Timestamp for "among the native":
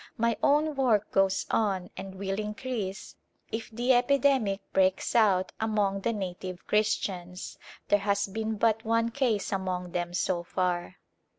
5.61-6.65